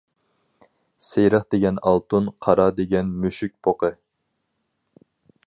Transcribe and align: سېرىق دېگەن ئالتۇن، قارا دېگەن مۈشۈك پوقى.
سېرىق 1.07 1.45
دېگەن 1.55 1.77
ئالتۇن، 1.91 2.31
قارا 2.47 2.67
دېگەن 2.81 3.13
مۈشۈك 3.27 3.55
پوقى. 3.69 3.93